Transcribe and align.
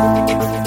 Bye. 0.00 0.59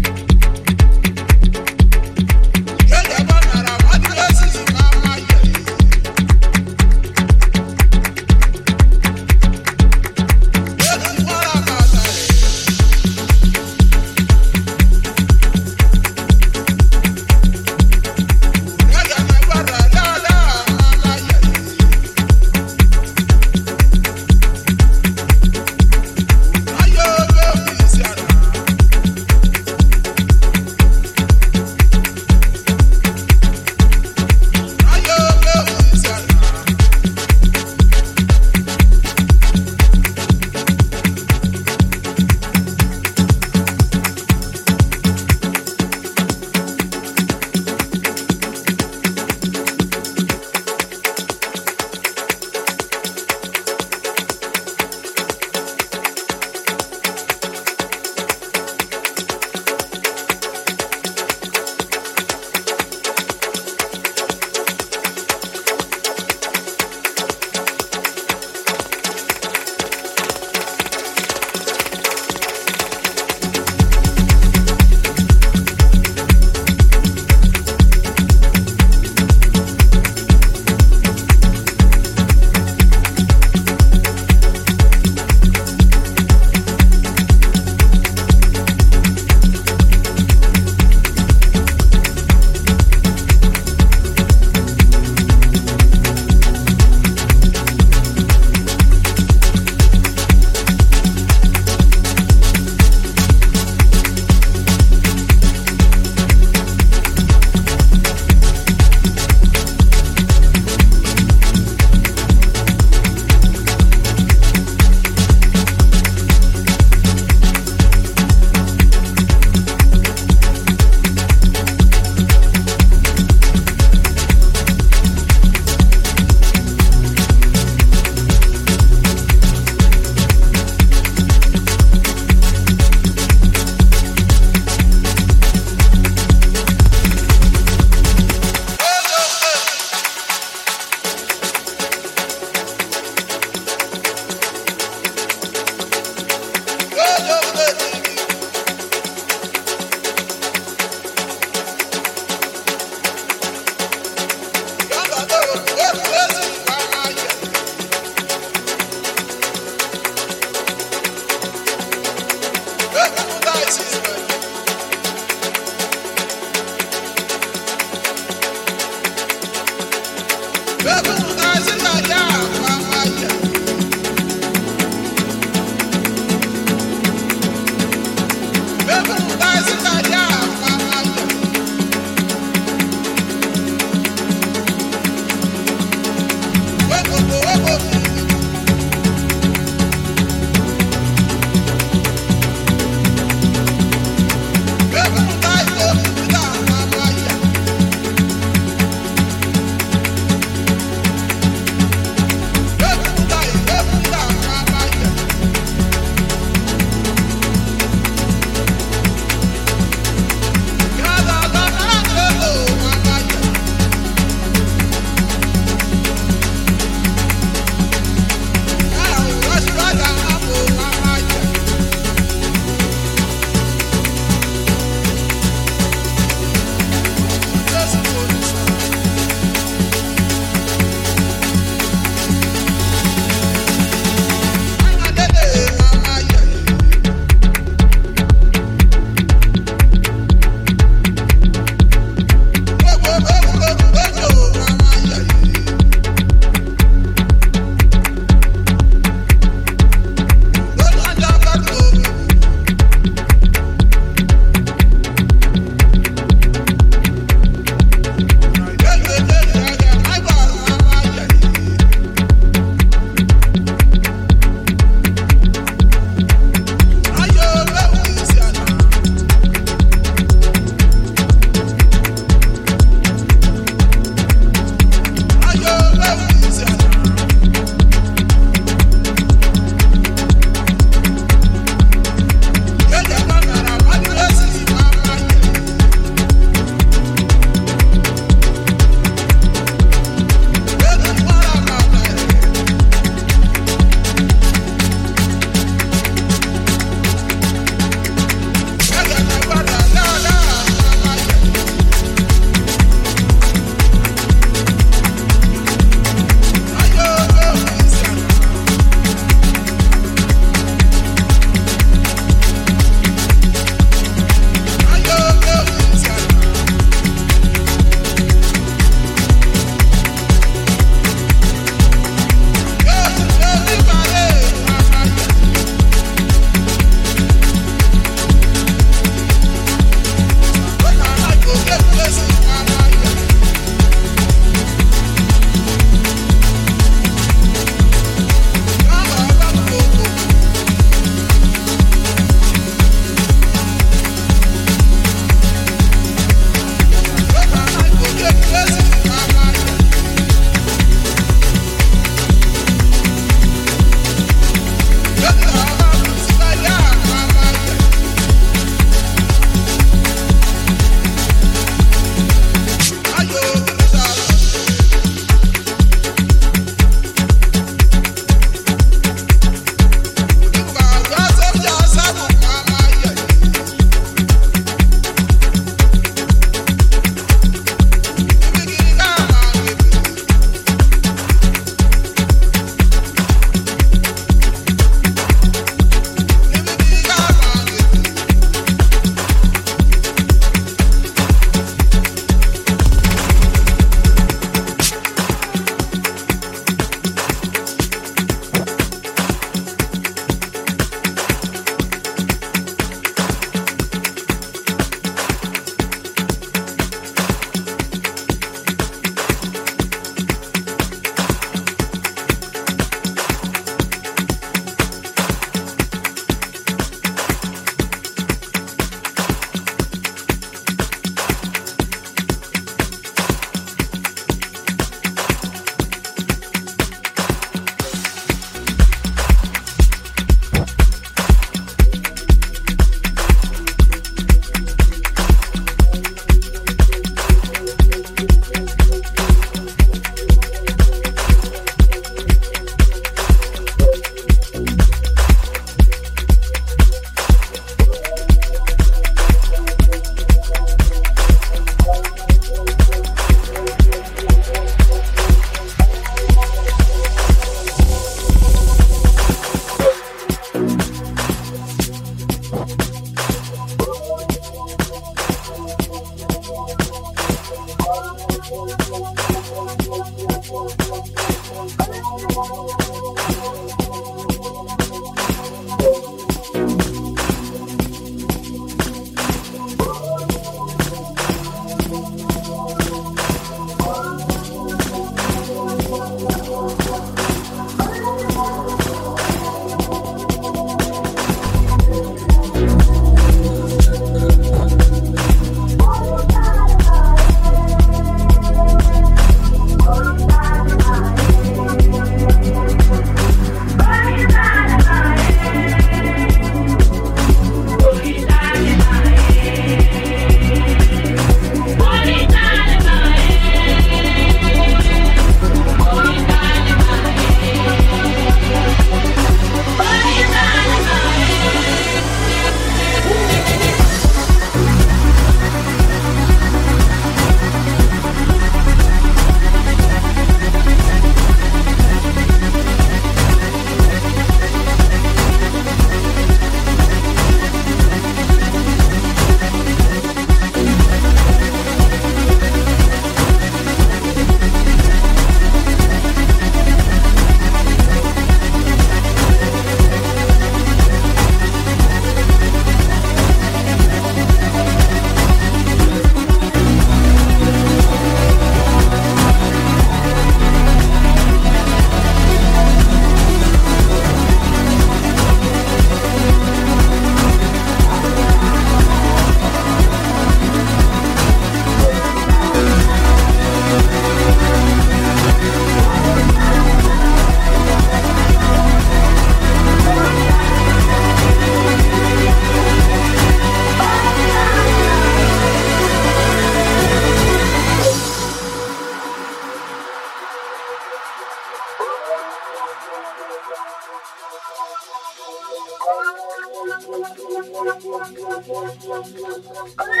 Bye. 598.50 600.00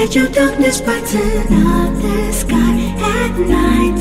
Let 0.00 0.14
your 0.14 0.28
darkness 0.30 0.80
brighten 0.80 1.52
up 1.66 1.92
the 2.00 2.32
sky 2.32 2.74
at 3.00 3.38
night. 3.38 3.98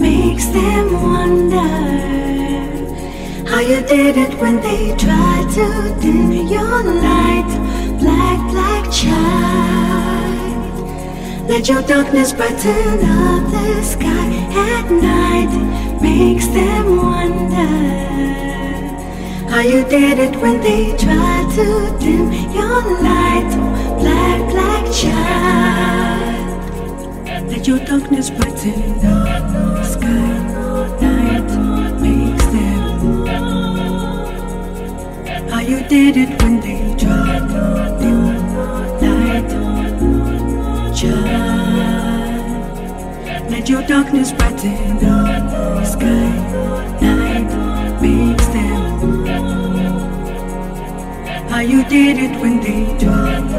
Makes 0.00 0.46
them 0.46 0.94
wonder 0.94 1.68
how 3.46 3.60
you 3.60 3.82
did 3.82 4.16
it 4.16 4.32
when 4.40 4.62
they 4.62 4.96
tried 4.96 5.50
to 5.50 5.94
dim 6.00 6.32
your 6.32 6.82
light. 6.82 7.50
Black, 8.00 8.40
black 8.50 8.90
child. 8.90 10.30
Let 11.50 11.68
your 11.68 11.82
darkness 11.82 12.32
brighten 12.32 13.04
up 13.04 13.50
the 13.50 13.82
sky 13.82 14.28
at 14.56 14.90
night. 14.90 15.52
Makes 16.00 16.46
them 16.46 16.96
wonder 16.96 17.68
how 19.50 19.60
you 19.60 19.84
did 19.84 20.18
it 20.18 20.34
when 20.40 20.62
they 20.62 20.96
tried 20.96 21.50
to 21.56 21.94
dim 22.00 22.32
your 22.54 23.02
light. 23.02 23.71
Child. 24.92 26.68
Let 27.48 27.66
your 27.66 27.78
darkness 27.78 28.28
brighten 28.28 29.06
up 29.06 29.52
the 29.52 29.84
sky. 29.84 30.32
Night 31.00 31.50
makes 31.98 32.46
them. 32.46 33.26
How 35.48 35.60
you 35.60 35.82
did 35.88 36.16
it 36.18 36.42
when 36.42 36.60
they 36.60 36.94
tried 37.02 37.48
to 37.48 38.12
light. 39.00 39.50
Child. 40.94 42.42
Let 43.50 43.68
your 43.70 43.82
darkness 43.82 44.32
brighten 44.32 45.04
up 45.06 45.50
the 45.50 45.84
sky. 45.86 46.30
Night 47.00 47.50
makes 48.02 48.46
them. 48.48 49.26
How 51.48 51.60
you 51.60 51.82
did 51.88 52.18
it 52.18 52.38
when 52.42 52.60
they 52.60 52.84
tried 52.98 53.52